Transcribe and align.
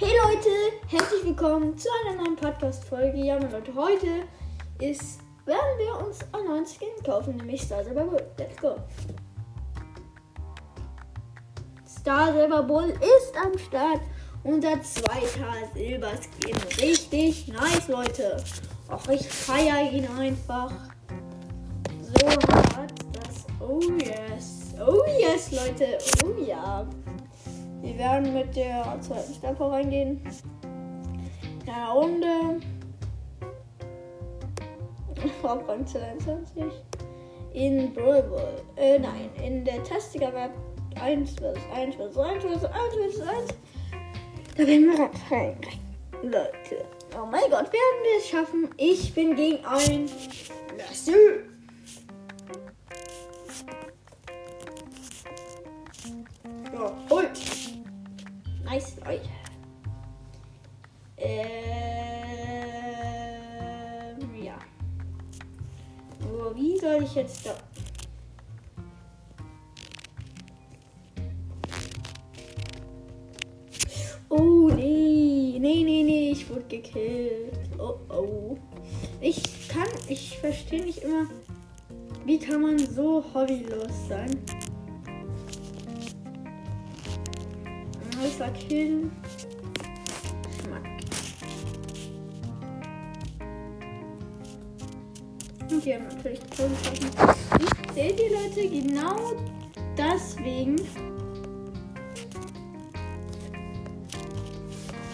Hey 0.00 0.12
Leute, 0.22 0.50
herzlich 0.86 1.24
willkommen 1.24 1.76
zu 1.76 1.88
einer 2.04 2.22
neuen 2.22 2.36
Podcast-Folge. 2.36 3.18
Ja, 3.18 3.34
meine 3.34 3.50
Leute, 3.50 3.74
heute 3.74 4.06
ist, 4.78 5.18
werden 5.44 5.76
wir 5.76 6.06
uns 6.06 6.20
ein 6.30 6.44
neues 6.46 6.76
Skin 6.76 7.04
kaufen, 7.04 7.34
nämlich 7.34 7.62
Star 7.62 7.82
Silver 7.82 8.04
Bull. 8.04 8.24
Let's 8.38 8.56
go. 8.58 8.76
Star 11.84 12.32
Silver 12.32 12.62
Bull 12.62 12.90
ist 12.90 13.36
am 13.44 13.58
Start. 13.58 14.00
Unser 14.44 14.80
zweiter 14.82 15.66
Silber-Skin. 15.74 16.56
Richtig 16.80 17.48
nice, 17.48 17.88
Leute. 17.88 18.36
Ach, 18.88 19.08
ich 19.08 19.28
feiere 19.28 19.90
ihn 19.90 20.06
einfach. 20.16 20.70
So 22.02 22.28
hat 22.28 22.92
das. 23.14 23.46
Oh 23.58 23.80
yes. 23.98 24.74
Oh 24.78 25.02
yes, 25.18 25.50
Leute. 25.50 25.98
Oh 26.24 26.40
ja. 26.40 26.86
Wir 27.98 28.04
werden 28.04 28.32
mit 28.32 28.54
der 28.54 28.96
zweiten 29.00 29.34
Staffel 29.34 29.66
reingehen. 29.66 30.20
In 31.66 31.72
einer 31.72 31.90
Runde. 31.90 32.60
Auf 35.42 35.68
Rang 35.68 35.84
22. 35.84 36.62
In 37.54 37.92
Brawl. 37.92 38.62
Äh, 38.76 39.00
nein, 39.00 39.30
in 39.44 39.64
der 39.64 39.82
Testiger 39.82 40.30
Map 40.30 40.52
1 41.02 41.32
vs 41.32 41.42
1 41.74 41.96
vs 41.96 42.16
1 42.16 42.44
vs 42.44 42.64
1 42.66 43.14
vs 43.16 43.20
1. 43.20 43.54
Da 44.56 44.64
werden 44.64 44.86
wir 44.86 45.36
rein. 45.36 45.56
Leute. 46.22 46.84
Oh 47.20 47.26
mein 47.26 47.50
Gott, 47.50 47.72
werden 47.72 48.02
wir 48.04 48.18
es 48.18 48.28
schaffen? 48.28 48.68
Ich 48.76 49.12
bin 49.12 49.34
gegen 49.34 49.64
ein 49.66 50.08
Lasso. 50.78 51.10
Aber 66.48 66.56
wie 66.56 66.78
soll 66.78 67.02
ich 67.02 67.14
jetzt 67.14 67.44
da. 67.44 67.54
Oh, 74.30 74.70
nee. 74.74 75.58
Nee, 75.60 75.84
nee, 75.84 76.02
nee. 76.02 76.30
Ich 76.30 76.48
wurde 76.48 76.64
gekillt. 76.68 77.52
Oh, 77.78 77.96
oh. 78.08 78.56
Ich 79.20 79.68
kann. 79.68 79.88
Ich 80.08 80.38
verstehe 80.38 80.84
nicht 80.84 81.02
immer. 81.02 81.26
Wie 82.24 82.38
kann 82.38 82.62
man 82.62 82.78
so 82.78 83.22
hobbylos 83.34 84.08
sein? 84.08 84.30
Alpha 88.22 88.48
Kill. 88.52 89.10
Schmack. 89.36 89.37
Und 95.70 95.84
die 95.84 95.94
haben 95.94 96.08
natürlich 96.08 96.40
Tode 96.40 96.70
Seht 97.94 98.20
ihr 98.20 98.30
Leute, 98.30 98.68
genau 98.68 99.32
deswegen. 99.96 100.76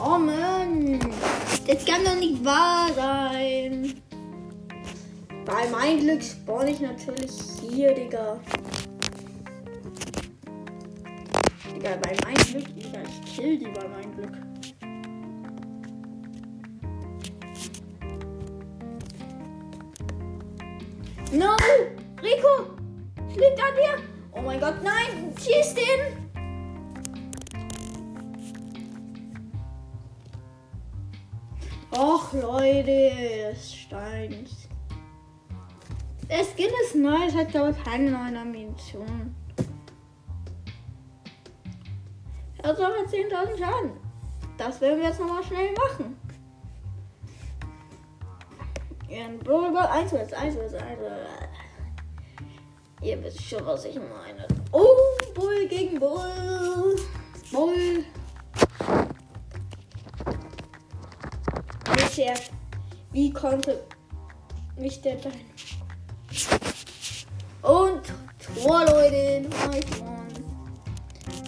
Oh 0.00 0.18
Mann. 0.18 1.00
Das 1.66 1.84
kann 1.84 2.04
doch 2.04 2.18
nicht 2.18 2.42
wahr 2.44 2.88
sein. 2.94 3.94
Bei 5.44 5.68
meinem 5.70 6.00
Glück 6.00 6.22
spawn 6.22 6.68
ich 6.68 6.80
natürlich 6.80 7.30
hier, 7.60 7.94
Digga. 7.94 8.40
Digga, 11.74 11.96
bei 12.02 12.16
meinem 12.24 12.44
Glück, 12.52 12.74
Digga, 12.74 13.00
ich 13.02 13.36
kill 13.36 13.58
die 13.58 13.66
bei 13.66 13.88
meinem 13.88 14.16
Glück. 14.16 14.47
No! 21.30 21.54
Rico! 22.22 22.72
Liegt 23.36 23.60
an 23.60 23.74
dir! 23.74 24.02
Oh 24.32 24.40
mein 24.40 24.58
Gott, 24.58 24.82
nein! 24.82 25.34
Schieß 25.38 25.74
den! 25.74 26.28
Och, 31.90 32.32
Leute, 32.32 33.10
es 33.52 33.74
steint. 33.74 34.48
Der 36.30 36.44
Skin 36.44 36.70
ist 36.84 36.94
neu, 36.94 37.26
es 37.26 37.34
hat 37.34 37.48
ich 37.48 37.84
keine 37.84 38.10
neuen 38.10 38.36
Ammunition. 38.36 39.34
Er 42.62 42.70
hat 42.70 42.80
aber 42.80 43.06
10.000 43.06 43.58
Schaden. 43.58 43.92
Das 44.56 44.80
werden 44.80 45.00
wir 45.00 45.08
jetzt 45.08 45.20
nochmal 45.20 45.44
schnell 45.44 45.72
machen. 45.74 46.18
In 49.08 49.38
Brawl 49.38 49.72
Ball 49.72 49.86
1 49.86 50.10
vs 50.10 50.32
1 50.34 50.54
vs 50.54 50.74
1. 50.74 50.98
Ihr 53.00 53.22
wisst 53.24 53.42
schon, 53.42 53.64
was 53.64 53.86
ich 53.86 53.94
meine. 53.94 54.46
Oh, 54.70 54.86
Bull 55.34 55.66
gegen 55.66 55.98
Bull. 55.98 56.96
Bull. 57.50 58.04
Bisher. 61.94 62.34
Wie 63.12 63.32
konnte 63.32 63.82
mich 64.76 65.00
der 65.00 65.18
sein? 65.18 65.40
Und 67.62 68.02
Tor, 68.38 68.84
Leute. 68.84 69.48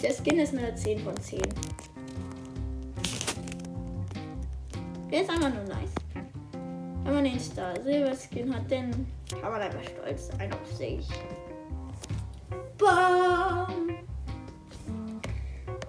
Der 0.02 0.14
Skin 0.14 0.38
ist 0.38 0.54
eine 0.54 0.74
10 0.74 1.00
von 1.00 1.16
10. 1.20 1.42
Der 5.10 5.22
ist 5.22 5.30
einfach 5.30 5.52
nur 5.52 5.64
nice. 5.64 5.90
Wenn 7.10 7.24
man 7.24 7.24
den 7.24 7.40
Star 7.40 7.74
Silber 7.82 8.14
Skin 8.14 8.54
hat, 8.54 8.70
dann 8.70 9.04
kann 9.28 9.50
man 9.50 9.60
einfach 9.60 9.82
stolz 9.82 10.28
sein 10.28 10.52
auf 10.52 10.76
sich. 10.76 11.08
Bam! 12.78 13.96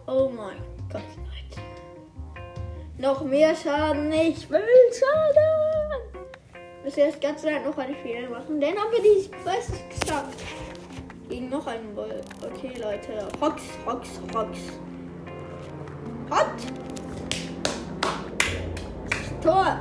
Oh 0.08 0.32
mein 0.36 0.58
Gott, 0.92 1.04
Leute. 1.18 1.62
Noch 2.98 3.24
mehr 3.24 3.56
Schaden. 3.56 4.12
Ich 4.12 4.50
will 4.50 4.64
Schaden. 4.92 6.26
Wir 6.82 7.06
jetzt 7.06 7.22
ganz 7.22 7.44
leicht 7.44 7.66
noch 7.68 7.78
eine 7.78 7.94
Fehler 7.98 8.28
machen. 8.28 8.60
Dann 8.60 8.72
haben 8.72 8.92
wir 8.92 9.04
die 9.04 9.30
Quest 9.30 9.74
geschafft. 9.92 10.40
Gegen 11.30 11.50
noch 11.50 11.68
einen 11.68 11.94
Ball. 11.94 12.22
Okay, 12.52 12.72
Leute. 12.82 13.28
Hox, 13.40 13.62
Hox, 13.86 14.10
Hox. 14.34 14.58
Hot! 16.32 16.48
Tor! 19.44 19.80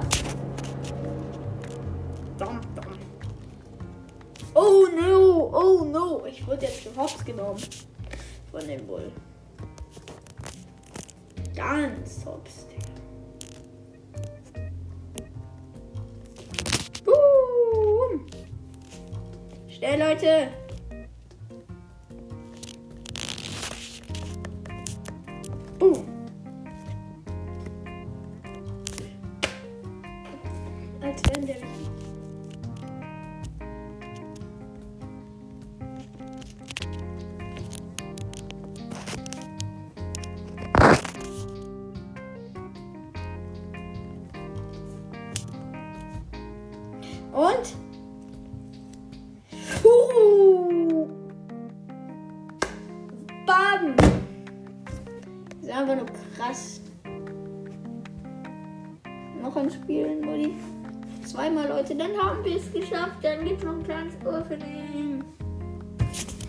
No! 5.41 5.51
Oh 5.53 5.85
no! 5.85 6.27
Ich 6.27 6.47
wurde 6.47 6.67
jetzt 6.67 6.85
gehops 6.85 7.25
genommen. 7.25 7.61
Von 8.51 8.67
dem 8.67 8.87
Bull. 8.87 9.11
Ganz 11.55 12.25
hops, 12.25 12.67
Boom! 17.05 18.27
Schnell, 19.69 19.99
Leute! 19.99 20.49
Und? 47.33 47.77
Uh. 49.85 51.09
Bam! 53.47 53.95
Ist 55.63 55.71
einfach 55.71 55.97
nur 55.97 56.07
krass. 56.37 56.81
Noch 59.43 59.57
ein 59.57 59.71
Spiel, 59.71 60.21
Mutti. 60.21 60.55
Zweimal, 61.25 61.69
Leute, 61.69 61.95
dann 61.95 62.17
haben 62.17 62.45
wir 62.45 62.57
es 62.57 62.73
geschafft. 62.73 63.23
Dann 63.23 63.45
gibt 63.45 63.59
es 63.59 63.65
noch 63.65 63.75
ein 63.75 63.83
kleines 63.85 64.15
Opening. 64.27 65.25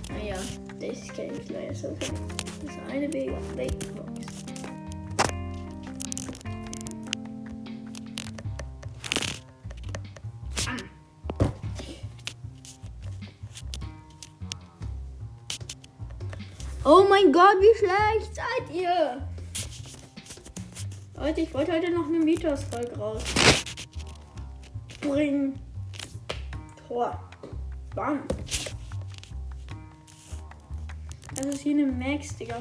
Naja, 0.10 0.38
das 0.80 0.90
ist 0.90 1.14
kein 1.14 1.46
kleines 1.46 1.86
Opening. 1.86 2.20
Das 2.66 2.94
eine 2.94 3.08
Big 3.08 3.32
Big 3.56 3.72
Oh 16.84 17.06
mein 17.08 17.32
Gott, 17.32 17.58
wie 17.60 17.78
schlecht 17.78 18.36
seid 18.36 18.76
ihr? 18.76 19.22
Leute, 21.16 21.42
ich 21.42 21.54
wollte 21.54 21.74
heute 21.74 21.92
noch 21.92 22.08
eine 22.08 22.18
Mythos-Folge 22.18 22.98
raus. 22.98 23.24
Bring. 25.02 25.60
Tor. 26.88 27.20
Bam. 27.94 28.24
Das 31.36 31.46
ist 31.46 31.62
hier 31.62 31.74
eine 31.74 31.86
Max, 31.86 32.36
Digga. 32.36 32.58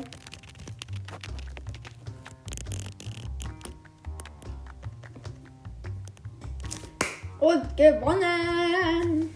Und 7.39 7.77
gewonnen! 7.79 9.30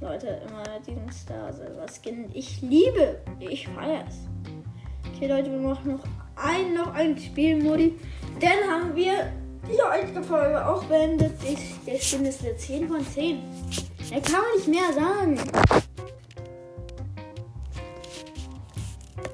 Leute, 0.00 0.40
immer 0.48 0.62
diesen 0.86 1.10
Star 1.10 1.52
Silver 1.52 1.86
Skin. 1.88 2.30
Ich 2.32 2.62
liebe, 2.62 3.20
ich 3.40 3.66
feiere 3.66 4.04
es. 4.06 4.28
Okay, 5.12 5.26
Leute, 5.26 5.50
wir 5.50 5.58
machen 5.58 5.92
noch 5.92 6.04
ein, 6.36 6.74
noch 6.74 6.94
ein 6.94 7.18
Spielmodi. 7.18 7.98
Dann 8.40 8.70
haben 8.70 8.94
wir 8.94 9.32
die 9.66 9.82
heutige 9.82 10.22
Folge 10.22 10.64
auch 10.64 10.84
beendet. 10.84 11.32
Ich, 11.42 11.74
der 11.84 11.98
Skin 11.98 12.24
ist 12.26 12.44
eine 12.44 12.56
10 12.56 12.88
von 12.88 13.04
10. 13.04 13.42
Da 14.10 14.20
kann 14.20 14.40
man 14.40 14.56
nicht 14.56 14.68
mehr 14.68 14.92
sagen. 14.92 15.36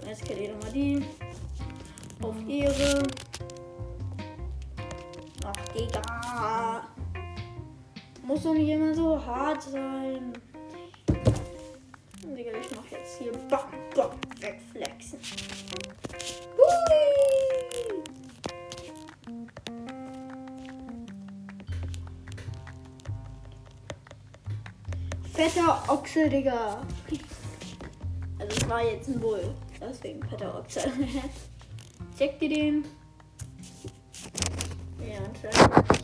Jetzt 0.06 0.31
ich 0.31 0.49
nochmal 0.49 0.72
die. 0.72 1.05
Auf 2.22 2.37
ihre. 2.49 3.02
Ach, 5.44 5.69
Digga. 5.75 6.88
Muss 8.22 8.43
doch 8.43 8.55
nicht 8.55 8.70
immer 8.70 8.94
so 8.94 9.22
hart 9.22 9.62
sein. 9.62 10.32
Digga, 12.32 12.50
ich 12.59 12.75
mach 12.75 12.91
jetzt 12.91 13.19
hier 13.19 13.32
Bock, 13.32 13.69
Bock, 13.94 14.15
wegflexen. 14.41 15.19
Hui! 16.56 17.05
Fetter 25.32 25.82
Ochse, 25.88 26.29
Digga. 26.29 26.87
Also 28.38 28.56
es 28.56 28.69
war 28.69 28.82
jetzt 28.82 29.09
ein 29.09 29.20
Bull. 29.20 29.55
Deswegen 29.81 30.23
fetter 30.29 30.59
Ochse. 30.59 30.91
Check 32.19 32.38
dir 32.38 32.49
den. 32.49 32.85
Ja, 34.99 35.19
anscheinend. 35.19 36.04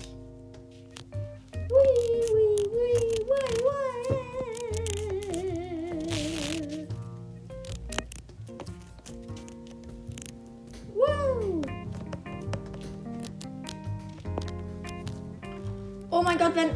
Gott, 16.40 16.56
wenn. 16.56 16.70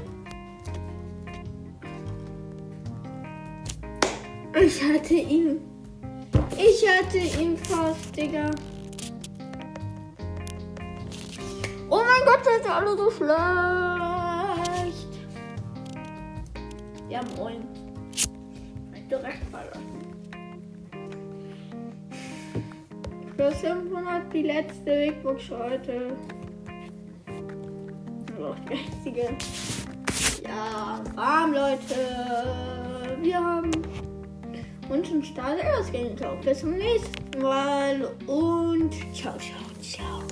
Ich 4.62 4.82
hatte 4.84 5.14
ihn. 5.14 5.62
Ich 6.58 6.86
hatte 6.86 7.16
ihn 7.16 7.56
fast, 7.56 8.14
Digga. 8.14 8.50
Oh 11.88 12.02
mein 12.04 12.26
Gott, 12.26 12.44
seid 12.44 12.66
ihr 12.66 12.74
alle 12.74 12.94
so 12.94 13.10
schlecht. 13.10 13.38
Ja, 17.08 17.22
moin. 17.38 17.66
Direkt 19.10 19.44
verlassen. 19.50 20.02
Plus 23.34 23.54
500 23.54 24.30
die 24.30 24.42
letzte 24.42 24.90
Wegbox 24.90 25.48
heute. 25.48 26.14
Die 28.68 28.74
einzige. 28.74 29.36
Ja, 30.42 31.00
warm, 31.14 31.52
Leute. 31.52 31.94
Wir 33.22 33.42
haben 33.42 33.70
uns 34.88 35.10
ein 35.10 35.22
Star 35.22 35.56
Wars 35.56 35.90
gekauft. 35.90 36.42
Bis 36.44 36.60
zum 36.60 36.72
nächsten 36.72 37.40
Mal 37.40 38.04
und 38.26 38.92
ciao, 39.14 39.34
ciao, 39.38 39.60
ciao. 39.80 40.23